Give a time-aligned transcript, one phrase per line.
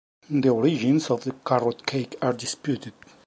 [0.31, 2.93] The origins of carrot cake are disputed.